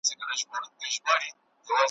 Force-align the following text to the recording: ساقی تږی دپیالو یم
ساقی 0.03 0.69
تږی 0.79 0.99
دپیالو 1.01 1.25
یم 1.27 1.35